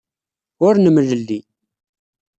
[0.65, 1.39] Ur nemlelli.